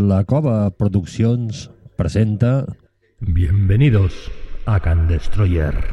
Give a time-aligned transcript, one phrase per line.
[0.00, 2.64] La Cova Produccions presenta
[3.18, 4.30] Bienvenidos
[4.64, 5.92] a Can Destroyer.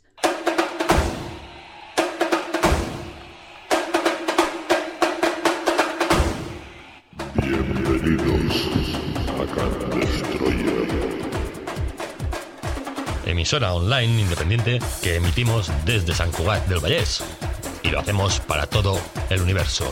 [7.36, 8.70] Bienvenidos
[9.28, 10.88] a Can Destroyer.
[13.26, 17.26] emisora online independiente que emitimos desde San Cugat del Vallés.
[17.84, 18.98] Y lo hacemos para todo
[19.30, 19.92] el universo.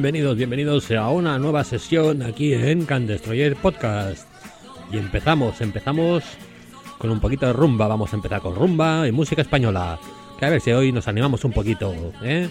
[0.00, 4.26] Bienvenidos, bienvenidos a una nueva sesión aquí en Can Destroyer Podcast.
[4.90, 6.24] Y empezamos, empezamos
[6.96, 7.86] con un poquito de rumba.
[7.86, 9.98] Vamos a empezar con rumba y música española.
[10.38, 12.48] Que a ver si hoy nos animamos un poquito, ¿eh?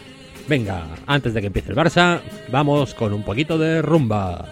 [0.47, 4.45] Venga, antes de que empiece el Barça, vamos con un poquito de rumba.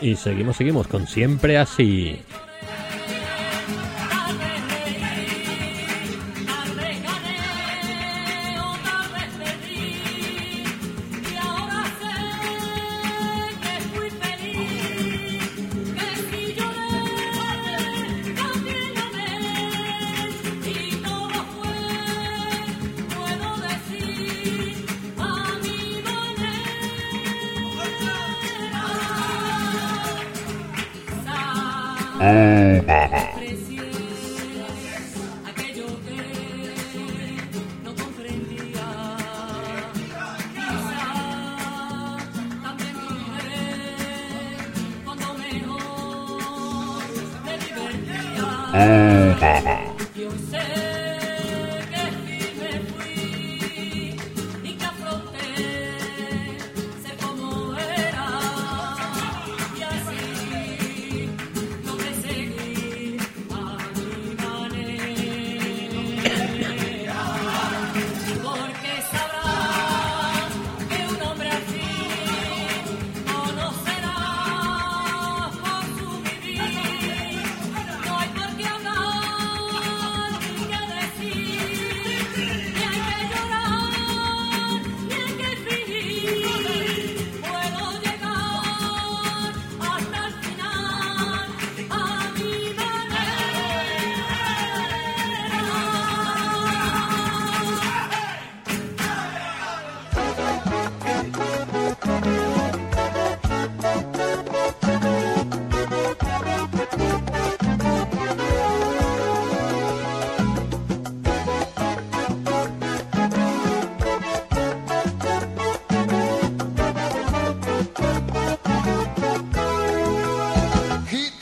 [0.00, 2.18] Y seguimos, seguimos con siempre así.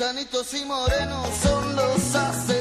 [0.09, 2.58] Gitanitos y morenos son los haces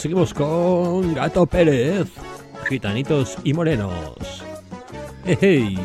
[0.00, 2.08] seguimos, con Gato Pérez,
[2.66, 4.42] Gitanitos y Morenos.
[5.24, 5.78] Hey, hey.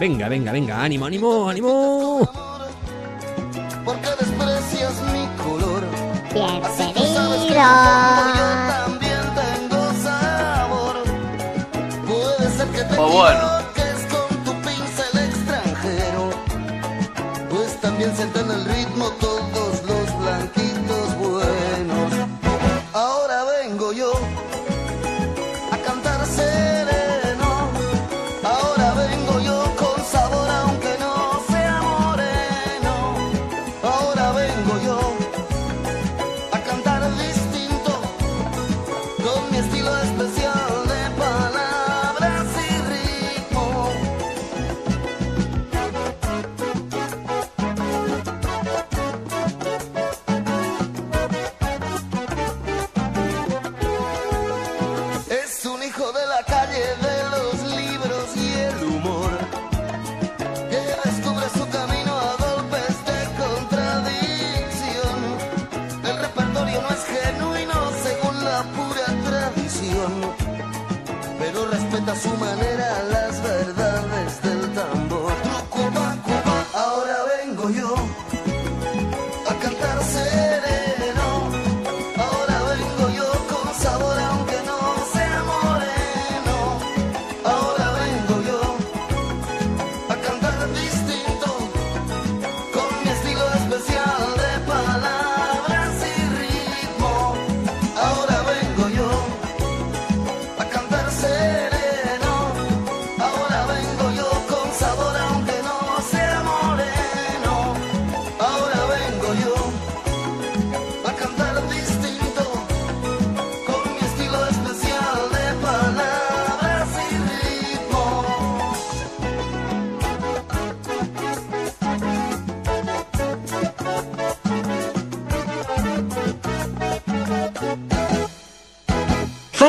[0.00, 2.01] Venga, venga, venga, ánimo, ánimo, ánimo.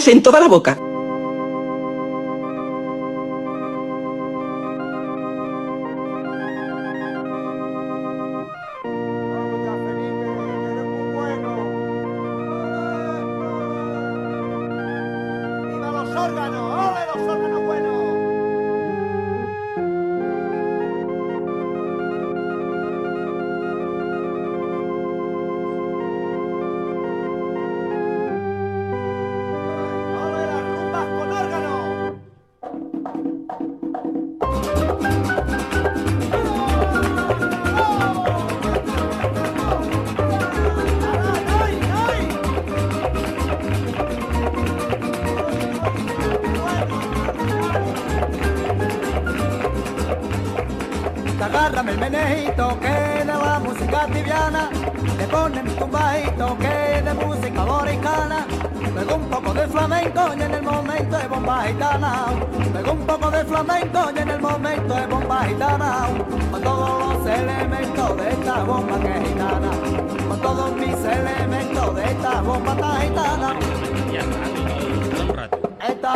[0.07, 0.82] en toda la boca.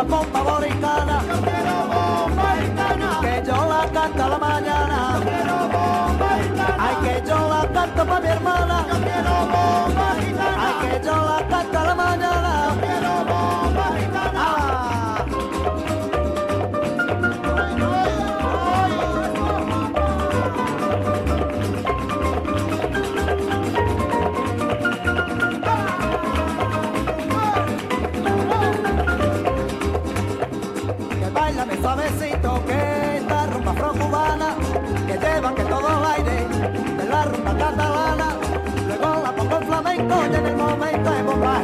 [0.08, 1.16] bomba boricana.
[1.30, 3.10] Yo quiero bomba itana.
[3.22, 4.98] Que yo la canto a la mañana.
[5.14, 6.76] Yo quiero bomba itana.
[6.86, 8.86] Ay, que yo la canto para mi hermana.
[8.90, 10.64] Yo quiero bomba itana.
[10.66, 12.87] Ay, que yo la canto a la mañana.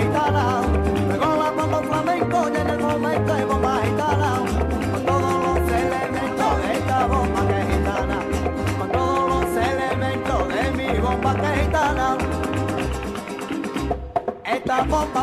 [0.03, 0.61] gitana,
[1.07, 4.31] me gola bomba flamenco y en el momento hay bomba gitana,
[4.91, 8.17] con todos los elementos de esta bomba que es gitana,
[8.77, 12.17] con todos los elementos de mi bomba que es gitana.
[14.45, 15.21] Esta bomba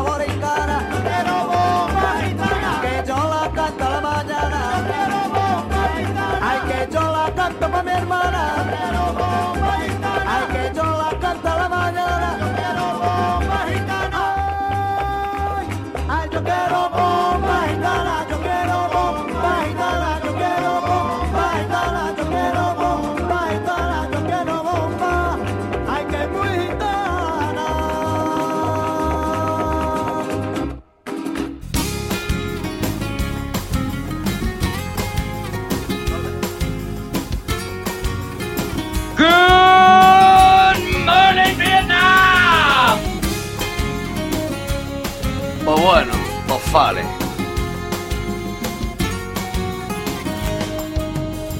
[46.71, 47.03] Fale.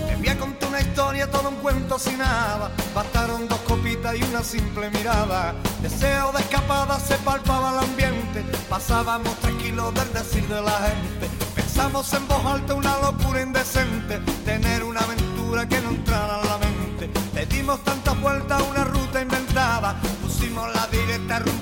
[0.07, 2.71] Te voy a contar una historia, todo un cuento sin nada.
[2.95, 5.53] Bastaron dos copitas y una simple mirada.
[5.81, 8.45] Deseo de escapada se palpaba el ambiente.
[8.69, 11.27] Pasábamos tranquilos del decir de la gente.
[11.55, 14.19] Pensamos en voz alta una locura indecente.
[14.45, 17.09] Tener una aventura que no entrara en la mente.
[17.35, 19.99] Le dimos tantas vueltas a una ruta inventada.
[20.21, 21.60] Pusimos la directa rumbo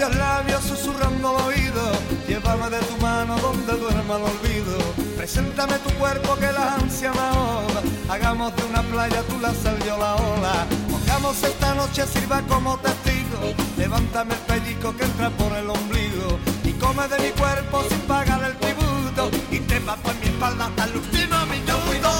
[0.00, 1.92] aquellos labios susurrando al oído.
[2.26, 4.78] Llévame de tu mano donde duerma el olvido.
[5.16, 7.82] Preséntame tu cuerpo que la ansia me ahoga.
[8.08, 10.66] Hagamos de una playa tú la sal yo la ola.
[10.90, 13.54] Pongamos esta noche sirva como testigo.
[13.76, 16.38] Levántame el pellizco que entra por el ombligo.
[16.64, 19.30] Y come de mi cuerpo sin pagar el tributo.
[19.50, 22.10] Y trepa por mi espalda hasta el último minuto.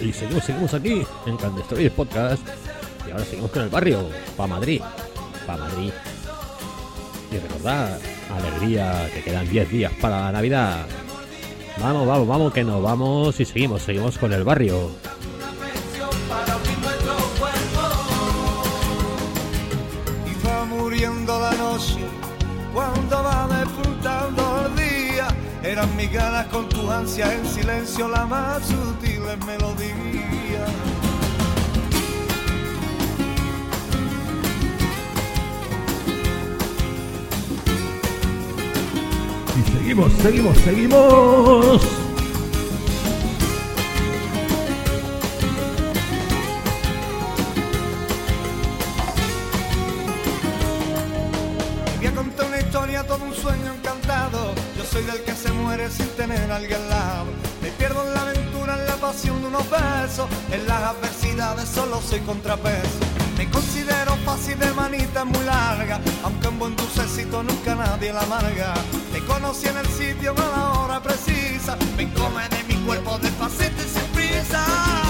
[0.00, 2.75] Y seguimos, seguimos aquí en Candestroyers Podcast.
[3.16, 4.82] Ahora seguimos con el barrio, pa' Madrid,
[5.46, 5.90] pa' Madrid.
[7.32, 7.98] Y recordad,
[8.30, 10.84] alegría, que quedan 10 días para la Navidad.
[11.80, 14.90] Vamos, vamos, vamos, que nos vamos y seguimos, seguimos con el barrio.
[20.68, 22.00] muriendo la noche
[22.74, 25.28] cuando va despuntando el día
[25.62, 30.15] eran mis ganas con tu ansia en silencio la más sutil melodía
[39.86, 41.80] seguimos, seguimos, seguimos.
[51.96, 54.54] Voy a contar una historia, todo un sueño encantado.
[54.76, 57.26] Yo soy del que se muere sin tener alguien al lado.
[57.62, 60.26] Me pierdo en la aventura, en la pasión de unos besos.
[60.50, 63.05] En las adversidades solo soy contrapeso.
[63.36, 66.00] Me considero fácil de manita muy larga.
[66.24, 68.74] Aunque un buen dulcecito nunca nadie la amarga.
[69.12, 71.76] Te conocí en el sitio a la hora precisa.
[71.96, 75.05] Me come de mi cuerpo despacito y sin prisa.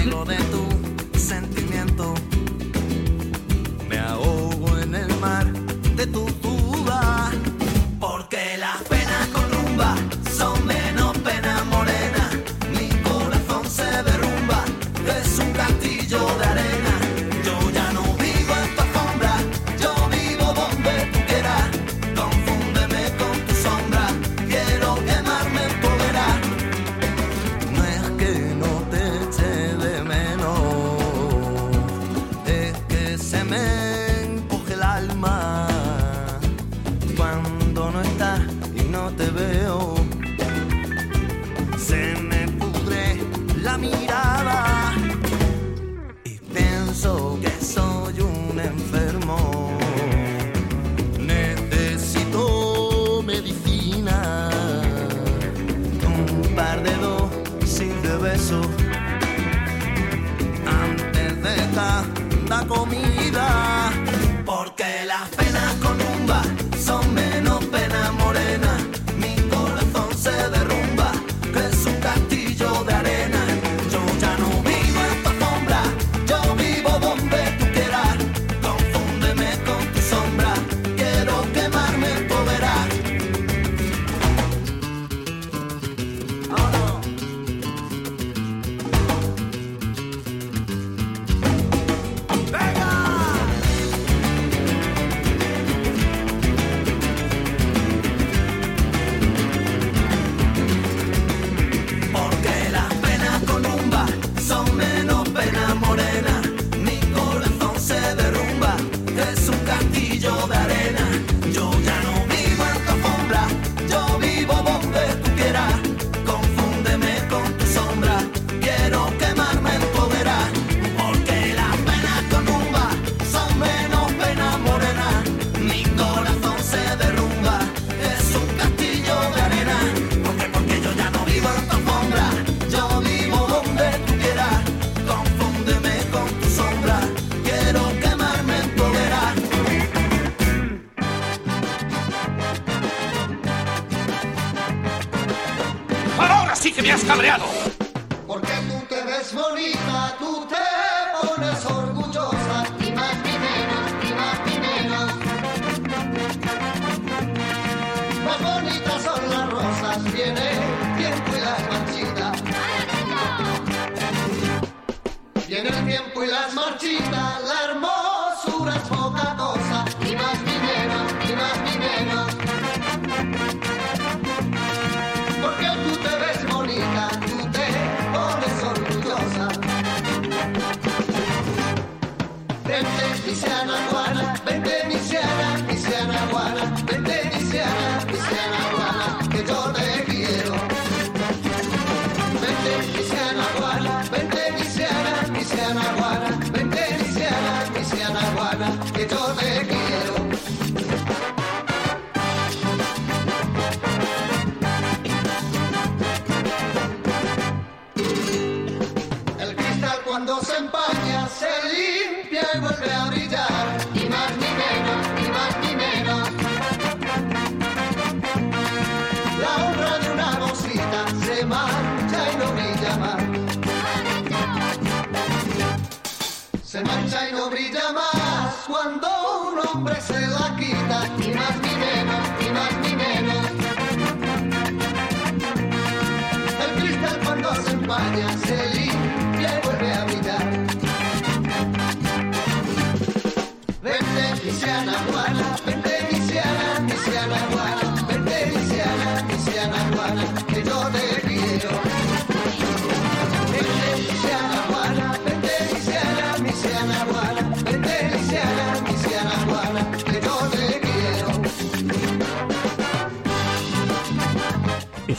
[0.01, 0.50] Ciego de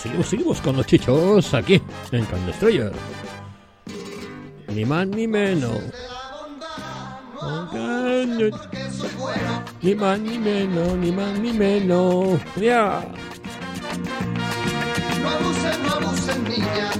[0.03, 2.53] seguimos, seguimos con los chichos aquí en Candy
[4.69, 5.79] Ni más ni menos.
[9.81, 12.41] Ni más ni menos, ni más ni menos.
[12.57, 13.05] Ya.
[15.23, 16.92] No abusen, no abusen, niña.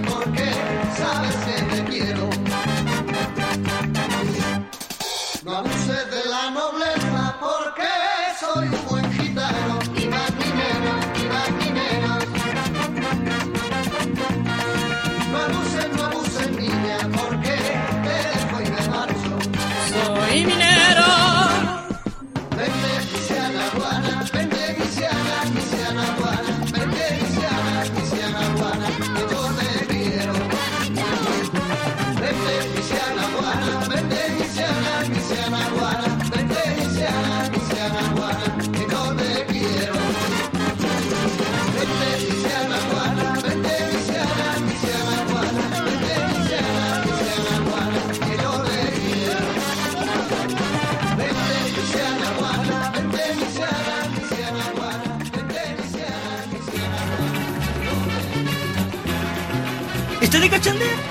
[60.63, 61.03] that.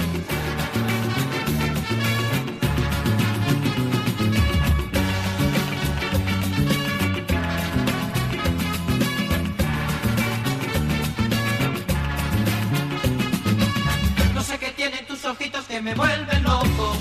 [14.33, 16.95] No sé qué tienen tus ojitos que me vuelven loco,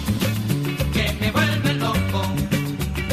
[0.92, 2.22] que me vuelven loco.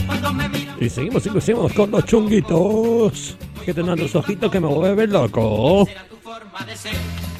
[0.05, 0.75] Cuando me miran...
[0.79, 3.37] Y seguimos y seguimos con los chunguitos.
[3.63, 5.87] Que tendrán tus ojitos que me vuelven loco.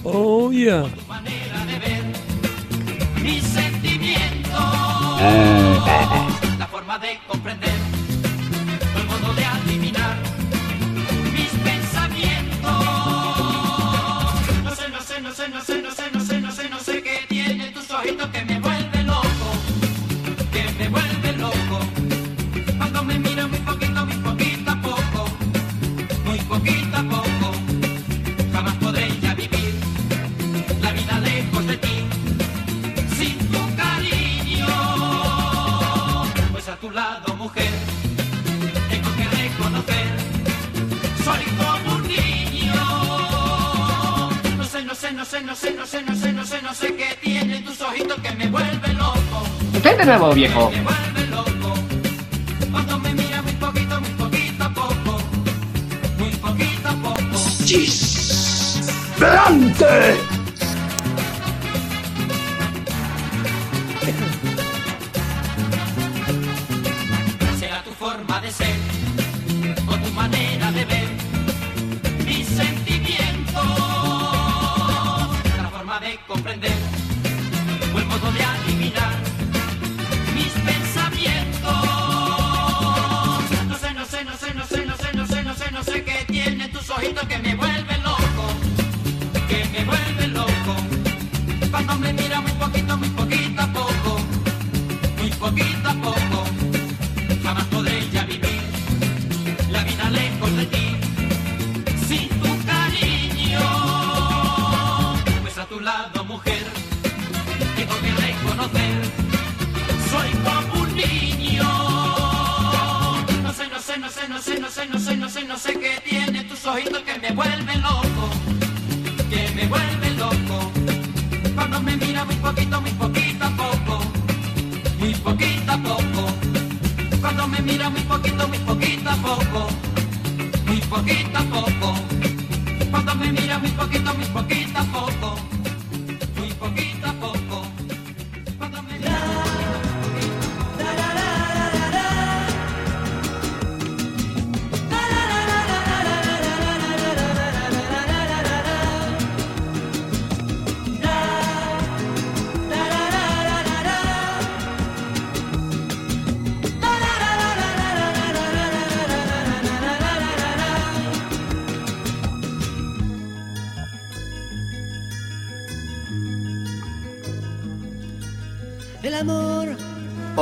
[0.04, 0.86] Oh, yeah.
[5.20, 6.27] Uh,
[50.08, 50.72] nuevo, viejo.
[50.72, 50.84] Muy
[53.60, 55.20] poquito, muy poquito, poco.
[56.18, 57.38] Muy poquito, poco.
[57.66, 58.90] ¡Chis!
[59.20, 60.37] ¡Delante!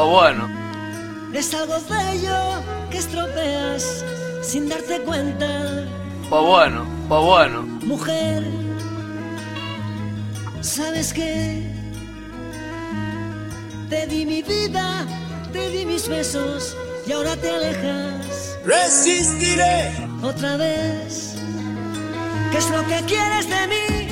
[0.05, 0.49] bueno.
[1.33, 4.05] Es algo bello que estropeas
[4.41, 5.85] sin darte cuenta.
[6.29, 7.61] Pues bueno, pues bueno.
[7.83, 8.43] Mujer,
[10.61, 11.63] ¿sabes qué?
[13.89, 15.05] Te di mi vida,
[15.51, 18.57] te di mis besos y ahora te alejas.
[18.65, 19.91] Resistiré
[20.23, 21.35] otra vez.
[22.51, 24.04] ¿Qué es lo que quieres de mí?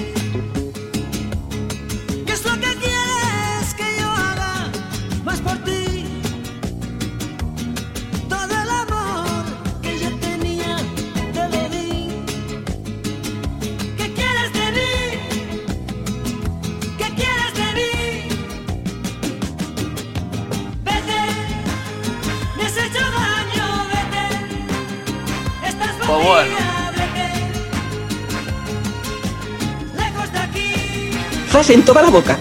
[31.69, 32.37] en toda la boca.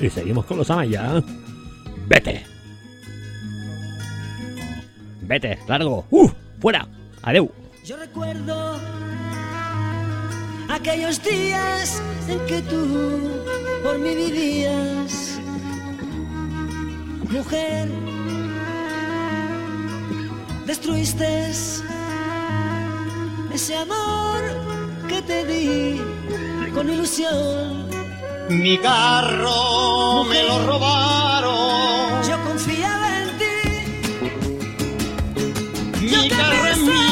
[0.00, 1.22] Y seguimos con los Amaya.
[2.06, 2.44] Vete.
[5.22, 6.04] Vete, largo.
[6.10, 6.28] ¡Uh!
[6.60, 6.86] ¡Fuera!
[7.22, 7.50] ¡Adeu!
[7.86, 8.78] Yo recuerdo
[10.68, 13.30] aquellos días en que tú
[13.82, 15.40] por mí vivías,
[17.30, 17.88] mujer.
[20.66, 21.50] Destruiste
[23.52, 24.40] ese amor
[25.08, 26.19] que te di
[26.74, 27.88] con ilusión.
[28.48, 32.22] Mi carro me lo robaron.
[32.28, 33.44] Yo confiaba en ti.
[36.00, 37.09] Mi carro es mío.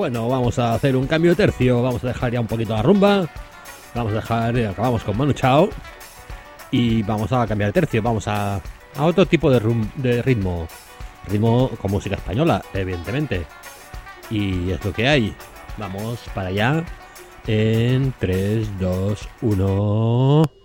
[0.00, 1.82] Bueno, vamos a hacer un cambio de tercio.
[1.82, 3.28] Vamos a dejar ya un poquito la rumba.
[3.94, 5.68] Vamos a dejar, eh, acabamos con Manu Chao.
[6.70, 8.00] Y vamos a cambiar de tercio.
[8.00, 8.62] Vamos a,
[8.96, 9.60] a otro tipo de,
[9.96, 10.66] de ritmo.
[11.28, 13.44] Ritmo con música española, evidentemente.
[14.30, 15.34] Y es lo que hay.
[15.76, 16.82] Vamos para allá.
[17.46, 20.59] En 3, 2, 1.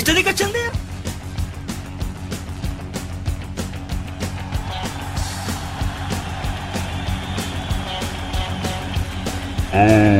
[0.00, 0.70] ¿Está de cachandea?
[9.74, 10.19] Ah.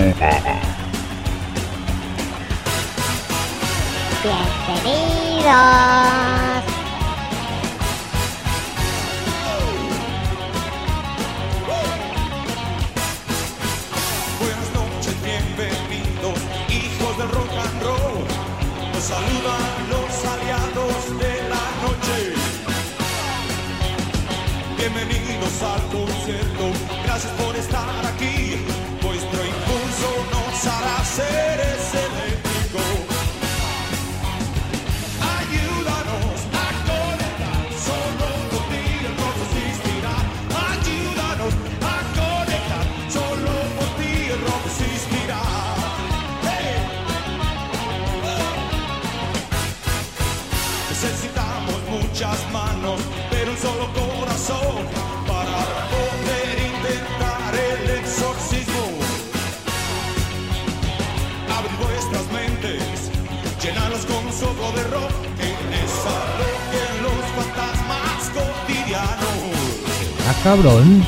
[62.72, 63.10] dioses,
[63.62, 66.16] llenarlos con un soplo de rock, en esa
[66.72, 69.40] de los fantasmas cotidianos.
[70.28, 71.04] Ah, cabrón.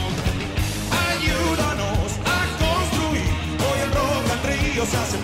[1.11, 3.31] Ayúdanos a construir,
[3.67, 5.19] hoy en rock and río se hace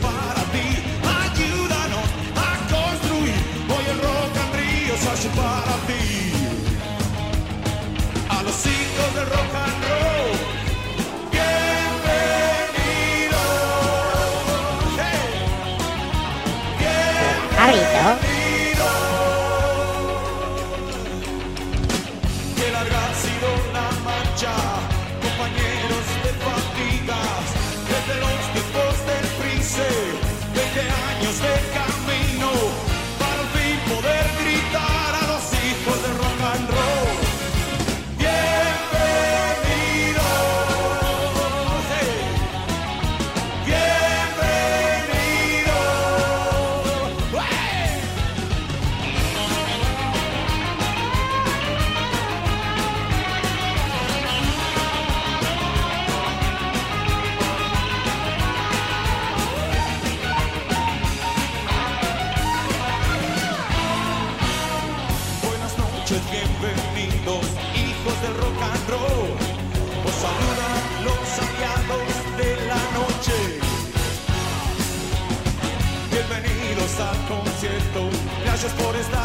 [78.61, 79.18] just what is that?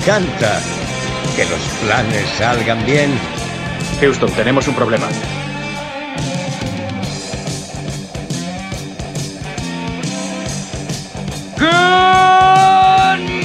[0.00, 0.60] encanta
[1.36, 3.10] que los planes salgan bien.
[4.00, 5.06] Houston, tenemos un problema.
[11.58, 11.66] Good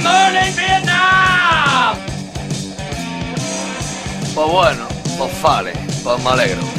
[0.02, 1.96] morning, Vietnam.
[4.34, 4.88] Pues bueno,
[5.18, 6.75] pues vale, pues me alegro.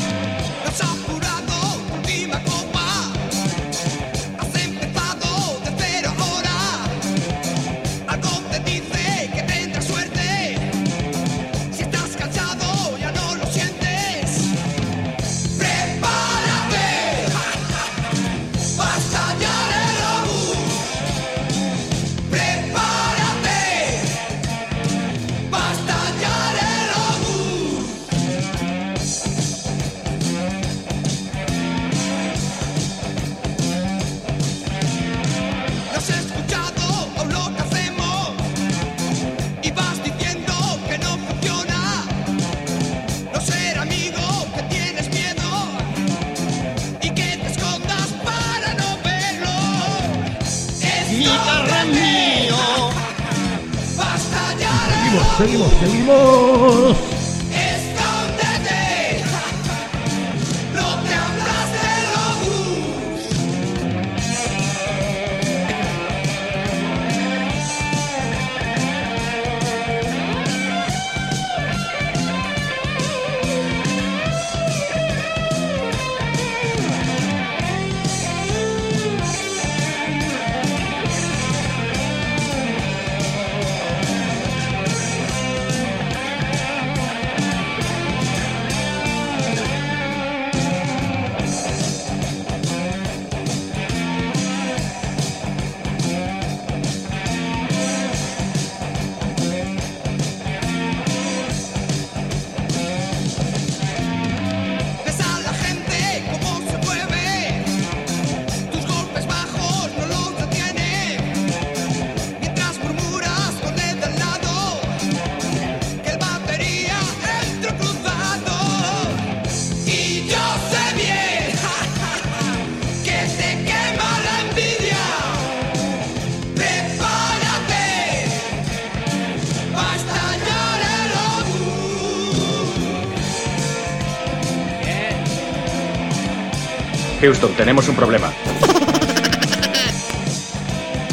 [137.28, 138.32] Houston, tenemos un problema.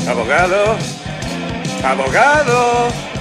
[0.07, 0.77] Abogado.
[1.83, 3.14] Abogado.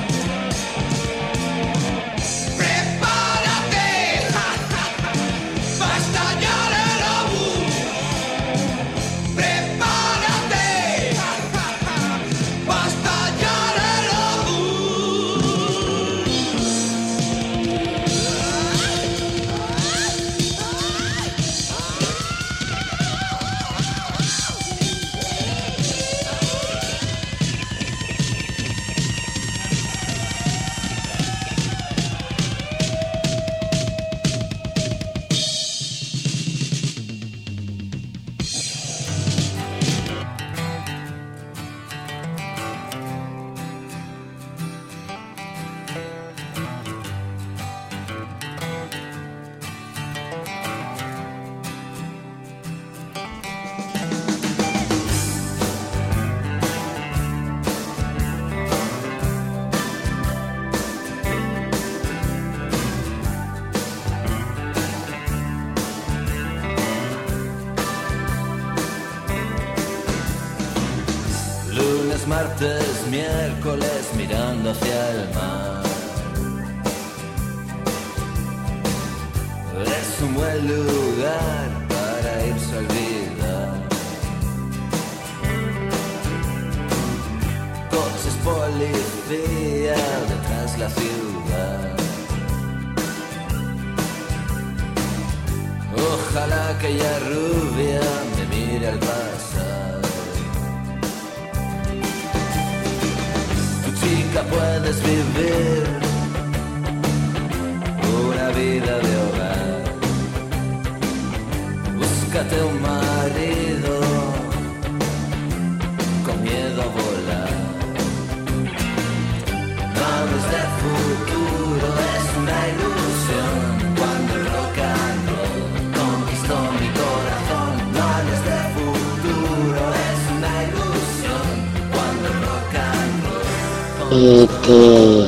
[134.16, 135.26] Este,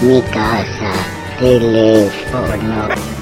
[0.00, 0.92] mi casa,
[1.38, 3.17] teléfono.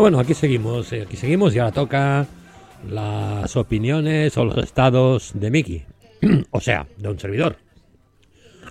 [0.00, 2.26] Bueno, aquí seguimos, eh, aquí seguimos y ahora toca
[2.88, 5.84] las opiniones o los estados de Mickey.
[6.50, 7.56] o sea, de un servidor.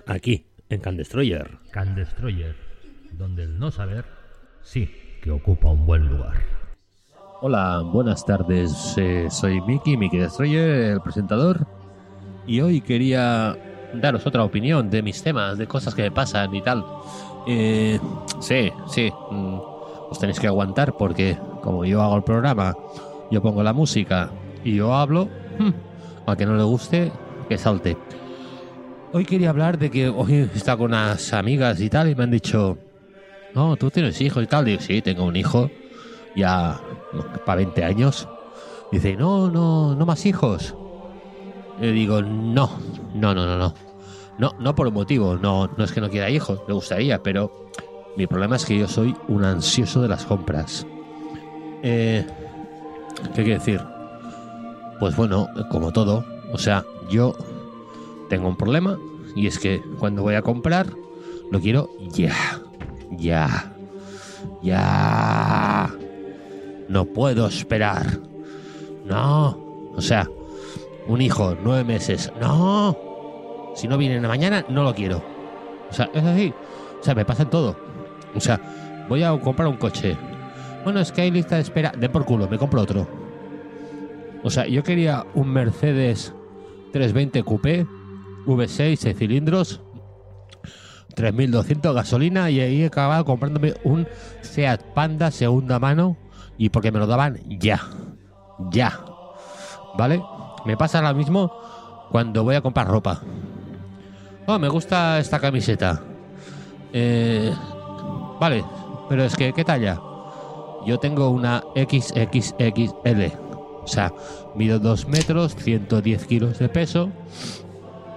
[0.08, 1.58] Aquí, en Can Destroyer.
[1.72, 2.56] Can Destroyer,
[3.12, 4.06] donde el no saber
[4.64, 4.90] sí
[5.22, 6.34] que ocupa un buen lugar.
[7.42, 8.96] Hola, buenas tardes.
[8.98, 11.68] eh, soy Mickey, Mickey Destroyer, el presentador.
[12.48, 13.56] Y hoy quería
[13.94, 16.84] daros otra opinión de mis temas, de cosas que me pasan y tal.
[17.48, 18.00] Eh,
[18.40, 19.12] sí, sí.
[19.32, 19.69] mm,
[20.10, 22.76] os tenéis que aguantar porque como yo hago el programa,
[23.32, 24.32] yo pongo la música
[24.64, 25.30] y yo hablo,
[25.60, 25.70] hmm,
[26.26, 27.12] al que no le guste,
[27.48, 27.98] que salte.
[29.12, 32.32] Hoy quería hablar de que hoy estado con unas amigas y tal y me han
[32.32, 32.78] dicho,
[33.56, 34.66] no, tú tienes hijos y tal.
[34.66, 35.70] Digo, sí, tengo un hijo
[36.36, 36.80] ya
[37.46, 38.28] para 20 años.
[38.92, 40.76] Dice, no, no, no más hijos.
[41.80, 42.70] Le digo, no,
[43.16, 43.74] no, no, no, no.
[44.38, 47.52] No, no por un motivo, no, no es que no quiera hijos, me gustaría, pero
[48.20, 50.86] mi problema es que yo soy un ansioso de las compras.
[51.82, 52.28] Eh,
[53.34, 53.82] ¿Qué quiere decir?
[55.00, 57.34] Pues bueno, como todo, o sea, yo
[58.28, 59.00] tengo un problema
[59.38, 60.88] y es que cuando voy a comprar
[61.50, 62.36] lo quiero ya,
[63.12, 63.74] ya,
[64.62, 65.90] ya.
[66.90, 68.20] No puedo esperar.
[69.06, 70.28] No, o sea,
[71.08, 72.34] un hijo, nueve meses.
[72.42, 72.98] No,
[73.76, 75.24] si no viene mañana, no lo quiero.
[75.90, 76.54] O sea, es así.
[77.00, 77.89] O sea, me pasa en todo.
[78.36, 78.60] O sea,
[79.08, 80.18] voy a comprar un coche.
[80.84, 81.92] Bueno, es que hay lista de espera.
[81.92, 83.08] De por culo, me compro otro.
[84.44, 86.34] O sea, yo quería un Mercedes
[86.94, 87.86] 320 Coupé,
[88.46, 89.82] V6, 6 cilindros,
[91.16, 94.08] 3200 gasolina y ahí he acabado comprándome un
[94.42, 96.18] Seat Panda segunda mano
[96.58, 97.82] y porque me lo daban ya.
[98.72, 99.00] Ya.
[99.98, 100.22] ¿Vale?
[100.66, 101.52] Me pasa ahora mismo
[102.10, 103.22] cuando voy a comprar ropa.
[104.48, 106.02] Oh, me gusta esta camiseta.
[106.92, 107.54] Eh,
[108.40, 108.64] vale,
[109.08, 110.00] pero es que, ¿qué talla?
[110.86, 113.34] Yo tengo una XXXL.
[113.84, 114.14] O sea,
[114.56, 117.10] mido 2 metros, 110 kilos de peso.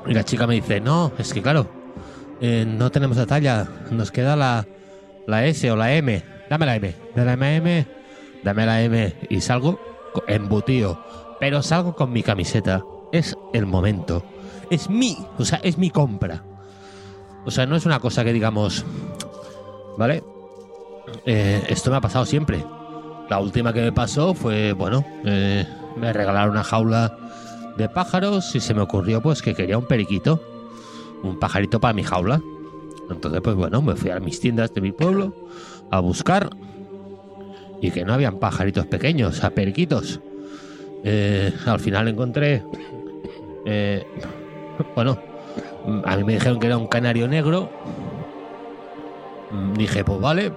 [0.07, 1.67] Y la chica me dice, no, es que claro,
[2.41, 4.67] eh, no tenemos la talla, nos queda la,
[5.27, 6.23] la S o la M.
[6.51, 7.87] Dame la M, dame la M,
[8.43, 9.15] dame la M.
[9.31, 9.81] Y salgo
[10.27, 11.03] embutido,
[11.41, 12.83] Pero salgo con mi camiseta.
[13.13, 14.25] Es el momento.
[14.71, 16.45] Es mi, o sea, es mi compra.
[17.45, 18.85] O sea, no es una cosa que digamos,
[19.97, 20.23] ¿vale?
[21.27, 22.65] Eh, esto me ha pasado siempre.
[23.29, 25.67] La última que me pasó fue, bueno, eh,
[25.97, 27.17] me regalaron una jaula
[27.77, 30.41] de pájaros y se me ocurrió pues que quería un periquito,
[31.23, 32.41] un pajarito para mi jaula.
[33.11, 35.35] Entonces, pues bueno, me fui a mis tiendas de mi pueblo
[35.91, 36.51] a buscar
[37.81, 40.21] y que no habían pajaritos pequeños, a periquitos.
[41.05, 42.63] Eh, al final encontré,
[43.67, 44.07] eh,
[44.95, 45.19] bueno,
[46.05, 47.71] a mí me dijeron que era un canario negro.
[49.53, 50.53] Mm, Dije, pues vale.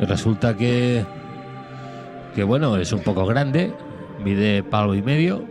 [0.00, 1.04] Resulta que,
[2.34, 3.74] que bueno, es un poco grande,
[4.22, 5.44] mide palo y medio.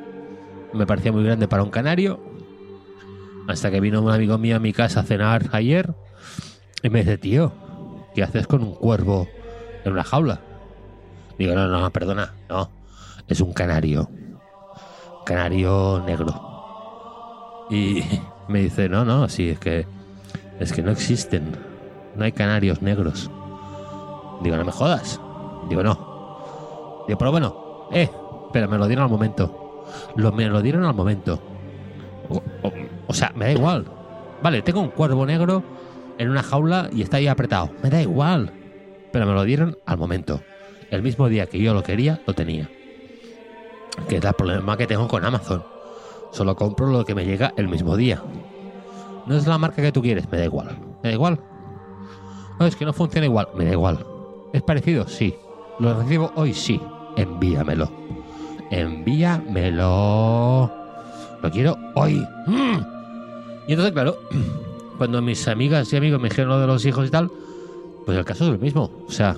[0.74, 2.20] Me parecía muy grande para un canario.
[3.48, 5.94] Hasta que vino un amigo mío a mi casa a cenar ayer
[6.84, 7.54] y me dice, tío,
[8.14, 9.28] ¿qué haces con un cuervo
[9.86, 10.42] en una jaula?
[11.40, 12.70] Digo, no, no, perdona, no,
[13.28, 14.10] es un canario.
[15.26, 17.68] Canario negro.
[17.70, 18.04] Y
[18.48, 19.86] me dice, no, no, sí, es que,
[20.60, 21.56] es que no existen.
[22.18, 23.30] No hay canarios negros.
[24.42, 25.22] Digo, no me jodas.
[25.70, 27.06] Digo, no.
[27.08, 28.10] Digo, pero bueno, eh,
[28.52, 29.86] pero me lo dieron al momento.
[30.16, 31.40] Lo, me lo dieron al momento.
[33.08, 33.86] O, sea, me da igual.
[34.42, 35.64] Vale, tengo un cuervo negro
[36.18, 37.70] en una jaula y está ahí apretado.
[37.84, 38.52] Me da igual.
[39.12, 40.42] Pero me lo dieron al momento.
[40.90, 42.70] El mismo día que yo lo quería, lo tenía.
[44.10, 45.64] Que es el problema que tengo con Amazon.
[46.32, 48.22] Solo compro lo que me llega el mismo día.
[49.26, 50.78] No es la marca que tú quieres, me da igual.
[51.04, 51.40] Me da igual.
[52.60, 54.06] No, es que no funciona igual, me da igual.
[54.54, 55.08] ¿Es parecido?
[55.08, 55.36] Sí.
[55.80, 56.54] ¿Lo recibo hoy?
[56.54, 56.82] Sí.
[57.16, 57.90] Envíamelo.
[58.72, 60.72] Envíamelo.
[61.42, 62.24] Lo quiero hoy.
[62.48, 62.78] ¡Mm!
[63.68, 64.18] Y entonces, claro,
[64.98, 67.30] cuando mis amigas y amigos me dijeron lo de los hijos y tal,
[68.06, 68.90] pues el caso es el mismo.
[69.08, 69.36] O sea,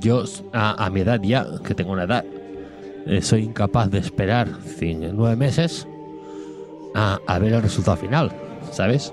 [0.00, 2.24] yo a, mi edad ya, que tengo una edad,
[3.06, 4.48] eh, soy incapaz de esperar
[4.78, 5.86] cin- nueve meses
[6.94, 8.32] a ver el resultado final,
[8.72, 9.12] ¿sabes?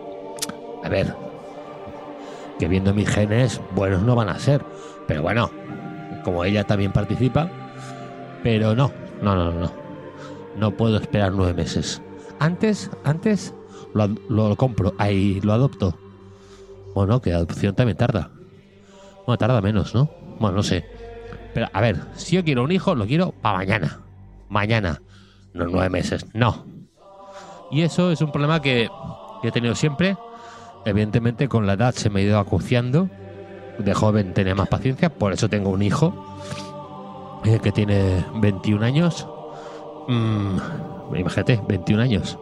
[0.83, 1.13] A ver,
[2.59, 4.63] que viendo mis genes, buenos no van a ser,
[5.07, 5.49] pero bueno,
[6.23, 7.49] como ella también participa,
[8.43, 8.91] pero no,
[9.21, 9.71] no, no, no,
[10.55, 12.01] no, puedo esperar nueve meses.
[12.39, 13.53] Antes, antes
[13.93, 15.97] lo, lo compro, ahí lo adopto.
[16.93, 18.31] Bueno, que adopción también tarda.
[19.25, 20.09] Bueno, tarda menos, ¿no?
[20.39, 20.85] Bueno, no sé.
[21.53, 23.99] Pero a ver, si yo quiero un hijo, lo quiero para mañana.
[24.49, 25.01] Mañana.
[25.53, 26.65] No nueve meses, no.
[27.71, 28.89] Y eso es un problema que,
[29.41, 30.17] que he tenido siempre.
[30.87, 33.09] Evidentemente con la edad se me ha ido acuciando.
[33.77, 36.39] De joven tenía más paciencia, por eso tengo un hijo
[37.43, 39.27] eh, que tiene 21 años.
[40.07, 40.57] Mm,
[41.13, 42.39] imagínate, 21 años.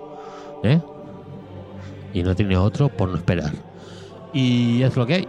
[0.64, 0.80] ¿eh?
[2.14, 3.52] Y no tiene otro por no esperar.
[4.32, 5.28] Y es lo que hay.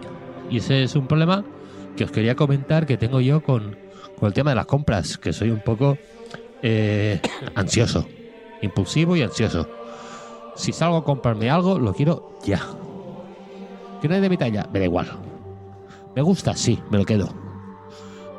[0.51, 1.43] Y ese es un problema
[1.95, 3.77] que os quería comentar que tengo yo con,
[4.19, 5.97] con el tema de las compras, que soy un poco
[6.61, 7.19] eh,
[7.55, 8.07] ansioso,
[8.61, 9.67] impulsivo y ansioso.
[10.55, 12.61] Si salgo a comprarme algo, lo quiero ya.
[14.01, 14.67] ¿Que no es de mi talla?
[14.71, 15.07] Me da igual.
[16.15, 16.55] ¿Me gusta?
[16.55, 17.29] Sí, me lo quedo.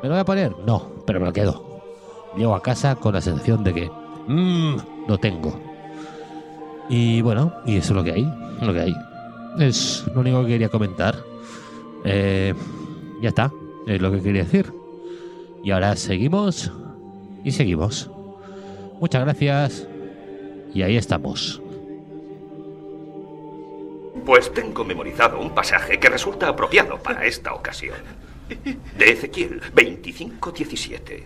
[0.01, 0.55] ¿Me lo voy a poner?
[0.65, 1.81] No, pero me lo quedo.
[2.37, 3.91] Llego a casa con la sensación de que
[4.27, 4.75] mmm,
[5.07, 5.59] lo tengo.
[6.89, 8.95] Y bueno, y eso es lo que hay, lo que hay.
[9.59, 11.15] Es lo único que quería comentar.
[12.03, 12.53] Eh,
[13.21, 13.51] ya está,
[13.87, 14.71] es lo que quería decir.
[15.63, 16.71] Y ahora seguimos
[17.43, 18.09] y seguimos.
[18.99, 19.87] Muchas gracias.
[20.73, 21.61] Y ahí estamos.
[24.29, 27.97] Pues tengo memorizado un pasaje que resulta apropiado para esta ocasión.
[28.95, 31.23] De Ezequiel 25:17.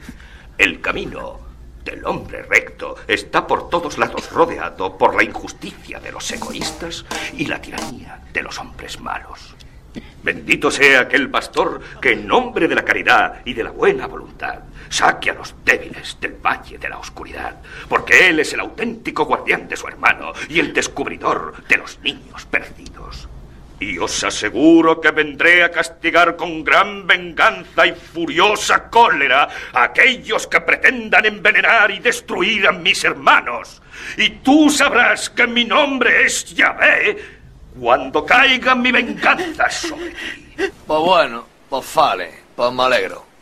[0.58, 1.38] El camino
[1.84, 7.46] del hombre recto está por todos lados rodeado por la injusticia de los egoístas y
[7.46, 9.54] la tiranía de los hombres malos.
[10.24, 14.60] Bendito sea aquel pastor que en nombre de la caridad y de la buena voluntad
[14.90, 17.58] saque a los débiles del valle de la oscuridad,
[17.90, 22.46] porque él es el auténtico guardián de su hermano y el descubridor de los niños
[22.46, 23.28] perdidos.
[23.80, 30.48] Y os aseguro que vendré a castigar con gran venganza y furiosa cólera a aquellos
[30.48, 33.82] que pretendan envenenar y destruir a mis hermanos.
[34.16, 37.43] Y tú sabrás que mi nombre es Yahvé
[37.80, 40.64] cuando caiga mi venganza sobre ti.
[40.88, 43.33] Pues bueno, pues vale, pues me alegro.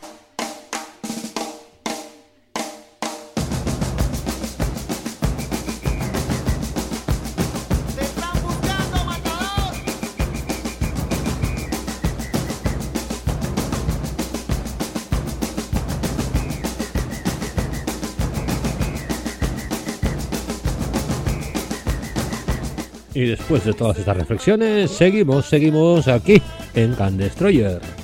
[23.21, 26.41] Y después de todas estas reflexiones, seguimos, seguimos aquí
[26.73, 28.00] en Can Destroyer.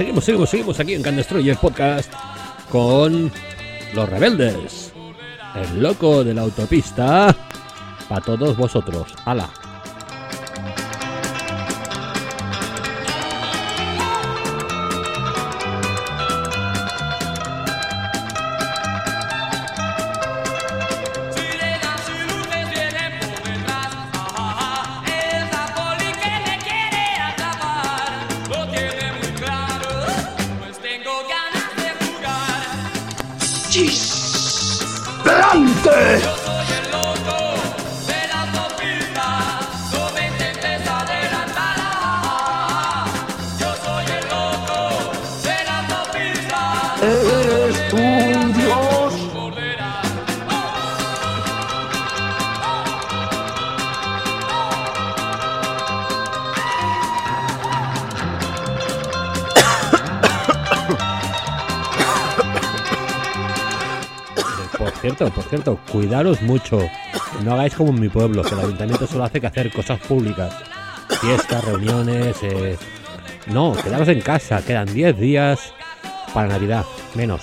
[0.00, 2.10] seguimos, seguimos, seguimos aquí en Can Destroyer Podcast
[2.70, 3.30] con
[3.92, 4.94] los rebeldes.
[5.54, 7.36] El loco de la autopista.
[8.08, 9.12] Para todos vosotros.
[9.26, 9.59] ¡Hala!
[65.90, 66.78] cuidaros mucho.
[67.44, 70.54] No hagáis como en mi pueblo, que el ayuntamiento solo hace que hacer cosas públicas.
[71.20, 72.36] Fiestas, reuniones.
[72.42, 72.78] Eh...
[73.46, 74.62] No, quedaros en casa.
[74.64, 75.72] Quedan 10 días
[76.32, 76.84] para Navidad.
[77.14, 77.42] Menos.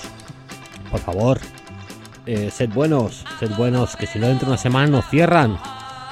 [0.90, 1.38] Por favor.
[2.26, 3.24] Eh, sed buenos.
[3.38, 3.96] Sed buenos.
[3.96, 5.58] Que si no dentro de una semana nos cierran.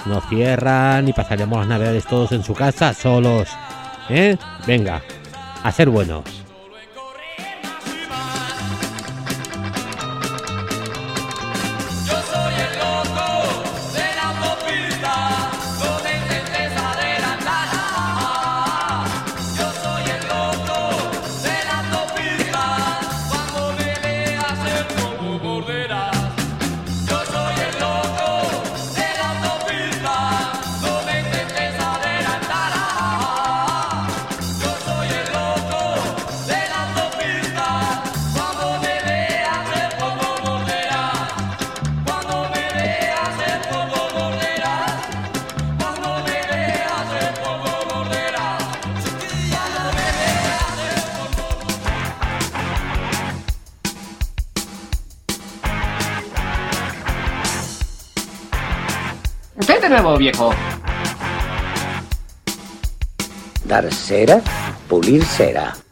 [0.07, 3.49] Nos cierran y pasaremos las Navidades todos en su casa solos.
[4.09, 4.37] ¿Eh?
[4.67, 5.03] Venga.
[5.62, 6.46] A ser buenos.
[63.64, 64.43] Dar cera,
[64.89, 65.86] pulir cera.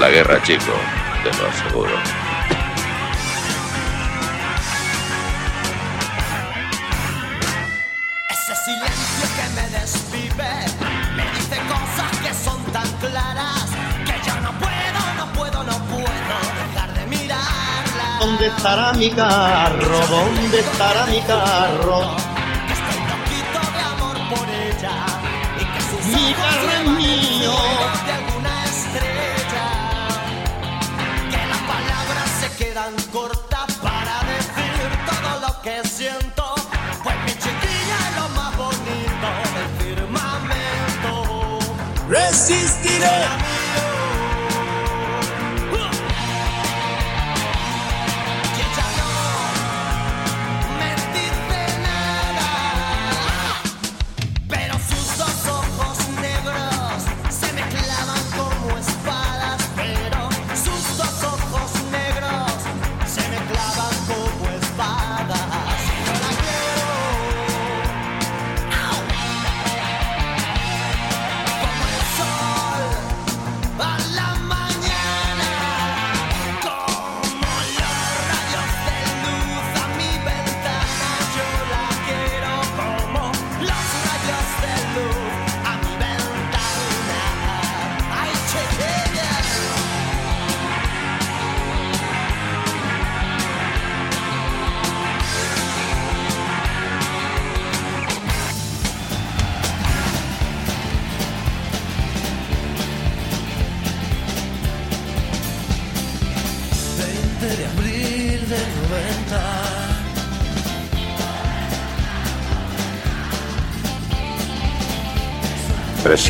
[0.00, 0.72] La guerra, chico.
[1.22, 1.90] Te lo aseguro.
[8.30, 10.52] Ese silencio que me desvive
[11.14, 13.66] me dice cosas que son tan claras
[14.06, 18.18] que yo no puedo, no puedo, no puedo dejar de mirarla.
[18.20, 20.06] ¿Dónde estará mi carro?
[20.08, 22.19] ¿Dónde estará mi carro?
[42.30, 43.49] Resistiré.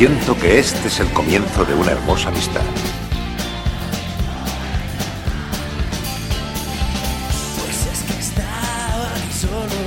[0.00, 2.62] Presiento que este es el comienzo de una hermosa amistad.
[7.58, 9.80] Pues es que estaba aquí solo,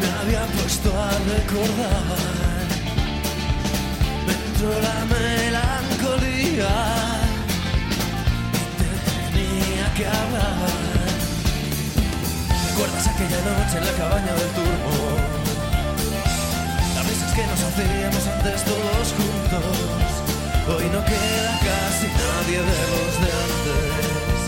[0.00, 2.16] me había puesto a recordar.
[4.26, 6.72] Me entró la melancolía
[8.54, 8.88] y te
[9.36, 10.72] tenía que hablar.
[12.70, 15.23] ¿Recuerdas aquella noche en la cabaña del turbo?
[17.34, 19.64] Que nos hacíamos antes todos juntos.
[20.68, 24.40] Hoy no queda casi nadie de los de antes.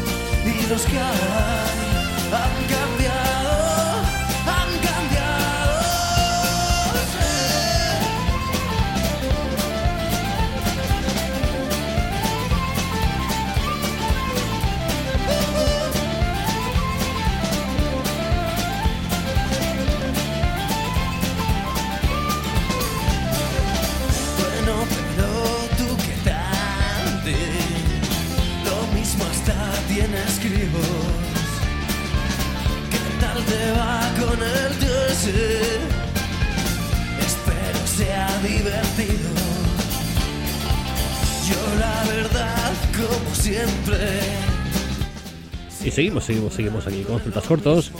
[0.46, 1.76] Y los que hay
[2.32, 2.95] han cambiado,
[34.36, 34.76] con el
[37.96, 39.30] sea divertido.
[41.48, 43.96] Yo la verdad, como siempre.
[45.82, 47.90] Y seguimos, seguimos, seguimos aquí con frutas cortos.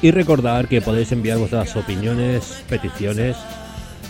[0.00, 3.36] Y recordar que podéis enviar vuestras opiniones, peticiones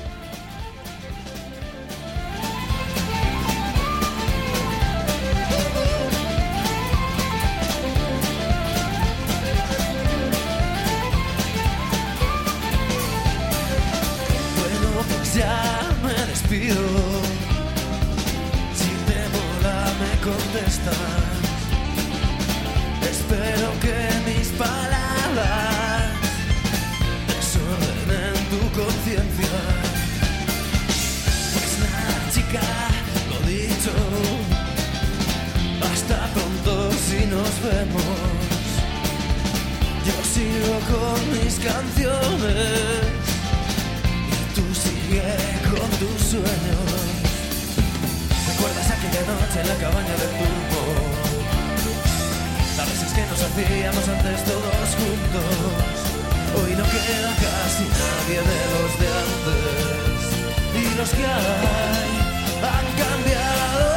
[49.59, 50.81] en la cabaña del turbo?
[52.77, 55.97] Las veces que nos hacíamos antes todos juntos.
[56.57, 60.21] Hoy no queda casi nadie de los de antes.
[60.81, 62.11] Y los que hay
[62.73, 63.96] han cambiado,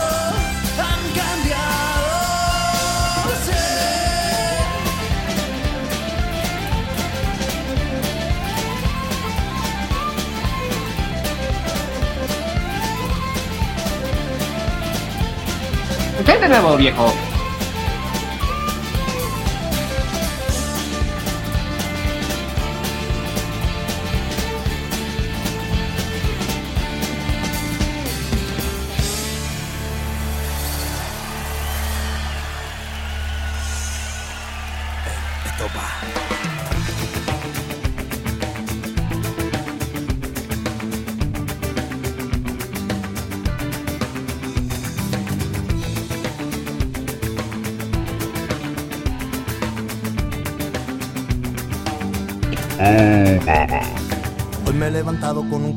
[16.31, 17.30] ¿Qué de nuevo, viejo?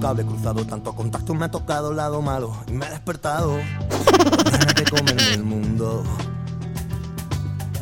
[0.03, 3.55] Cable cruzado, tanto contacto me ha tocado el lado malo y me he despertado.
[4.51, 6.03] ganas de comerme el mundo.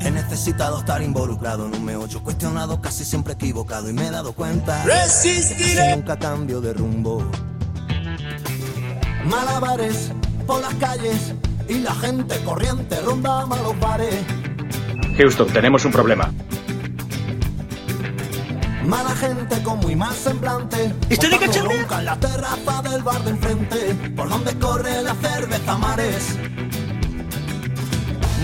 [0.02, 4.34] He necesitado estar involucrado en un meollo cuestionado, casi siempre equivocado y me he dado
[4.34, 4.84] cuenta.
[4.84, 5.74] Resistiré.
[5.74, 7.26] que nunca cambio de rumbo.
[9.26, 10.12] Malabares
[10.46, 11.34] por las calles
[11.68, 14.24] y la gente corriente ronda malos bares.
[15.18, 16.32] Houston, tenemos un problema.
[19.22, 20.92] Gente con muy mal semblante.
[21.08, 21.86] ¿Estoy de cachondeo?
[22.00, 23.94] en la terraza del bar de enfrente.
[24.16, 26.36] Por donde corre la cerveza mares.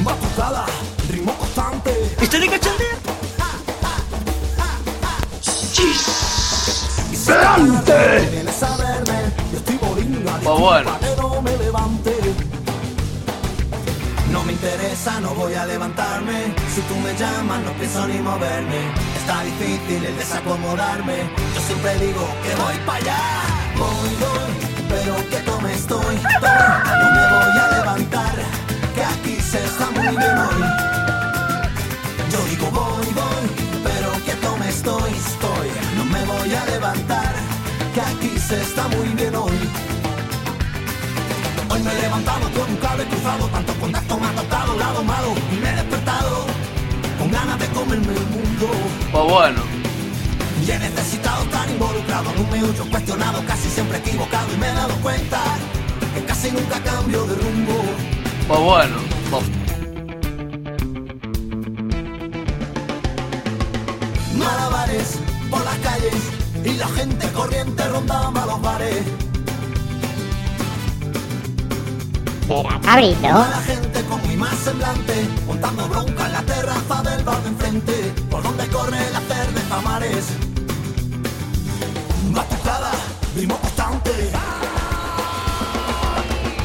[0.04, 0.68] Batucada,
[1.10, 2.16] ritmo constante.
[2.22, 2.88] ¿Estoy de cachondeo?
[7.12, 8.46] Y si ¡Delante!
[10.44, 11.17] Pues bueno.
[14.68, 16.54] Interesa, no voy a levantarme.
[16.74, 18.80] Si tú me llamas, no pienso ni moverme.
[19.18, 21.18] Está difícil el desacomodarme.
[21.56, 23.20] Yo siempre digo que voy para allá.
[23.78, 24.52] Voy, voy,
[24.90, 26.16] pero que tome estoy.
[26.16, 28.36] No me voy a levantar,
[28.94, 30.64] que aquí se está muy bien hoy.
[32.32, 33.46] Yo digo voy, voy,
[33.84, 35.70] pero que tome estoy, estoy.
[35.96, 37.34] No me voy a levantar,
[37.94, 39.97] que aquí se está muy bien hoy.
[41.78, 45.04] Hoy me he levantado con un cable cruzado, tanto contacto me ha tocado el lado
[45.04, 46.48] malo y me he despertado
[47.20, 48.68] con ganas de comerme el mundo.
[49.12, 49.62] Pues bueno.
[50.66, 54.74] Y he necesitado estar involucrado en un meollo cuestionado, casi siempre equivocado y me he
[54.74, 55.40] dado cuenta
[56.16, 57.84] que casi nunca cambio de rumbo.
[58.48, 58.96] Pues bueno.
[59.30, 59.44] Pues
[64.36, 65.20] Malabares
[65.52, 66.16] por las calles
[66.66, 69.27] y la gente corriente rondaba los bares.
[72.48, 73.28] Cabrito.
[73.28, 78.14] Mala gente con muy más semblante, montando bronca en la terraza del bar de enfrente,
[78.30, 80.26] por donde corre la cerveza mares.
[82.32, 82.92] Batucada,
[83.36, 84.12] ritmo constante.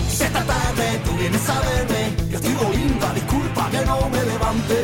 [0.09, 4.82] Si esta tarde tú vienes a verme, yo estoy bolinga, disculpa que no me levante.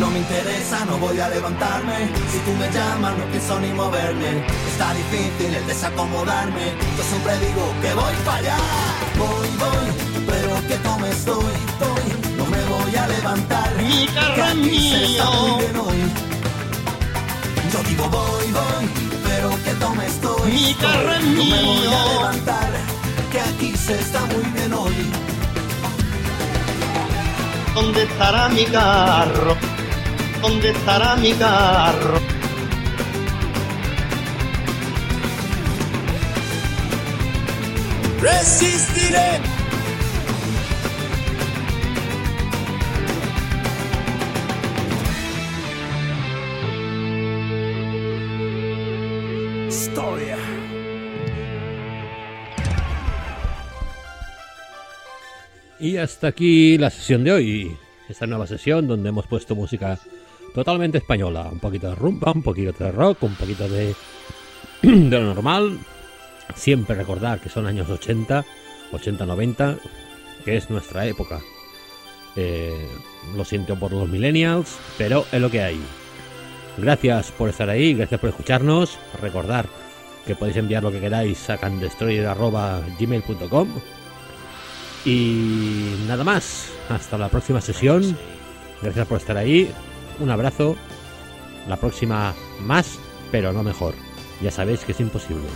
[0.00, 2.08] No me interesa, no voy a levantarme.
[2.32, 4.46] Si tú me llamas, no pienso ni moverme.
[4.72, 6.72] Está difícil el desacomodarme.
[6.96, 8.56] Yo siempre digo que voy para allá.
[9.18, 9.86] Voy, voy,
[10.26, 12.36] pero que tome estoy, estoy.
[12.38, 13.70] No me voy a levantar.
[13.76, 15.24] Mi carro es mío.
[15.42, 16.00] muy bien hoy.
[17.72, 18.84] Yo digo voy, voy,
[19.28, 20.50] pero que tome estoy.
[20.50, 21.90] Mi carro es No me voy mío.
[21.98, 22.70] a levantar.
[23.30, 24.94] Que aquí se está muy bien hoy.
[27.74, 29.56] ¿Dónde estará mi carro?
[30.40, 32.18] ¿dónde estará mi carro?
[38.20, 39.40] Resistiré.
[49.68, 50.36] Historia.
[55.78, 57.76] Y hasta aquí la sesión de hoy,
[58.08, 59.98] esta nueva sesión donde hemos puesto música
[60.54, 61.48] totalmente española.
[61.50, 63.94] Un poquito de rumba, un poquito de rock, un poquito de,
[64.82, 65.78] de lo normal.
[66.54, 68.44] Siempre recordar que son años 80,
[68.92, 69.78] 80-90,
[70.44, 71.40] que es nuestra época.
[72.36, 72.86] Eh,
[73.36, 75.80] lo siento por los millennials, pero es lo que hay.
[76.76, 78.96] Gracias por estar ahí, gracias por escucharnos.
[79.20, 79.66] Recordar
[80.26, 83.68] que podéis enviar lo que queráis a candestroyer.gmail.com
[85.04, 88.16] Y nada más, hasta la próxima sesión.
[88.82, 89.70] Gracias por estar ahí.
[90.20, 90.76] Un abrazo.
[91.66, 92.98] La próxima más,
[93.30, 93.94] pero no mejor.
[94.42, 95.48] Ya sabéis que es imposible.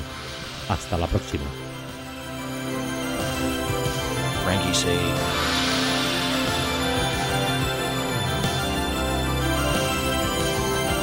[0.69, 1.45] Hasta la próxima.
[4.45, 4.99] Frankie say.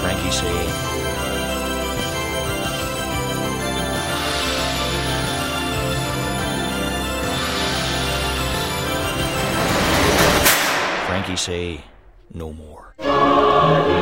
[0.01, 0.91] Frankie.
[11.37, 11.79] Frankie
[12.33, 13.50] no more.
[13.71, 14.00] Lord.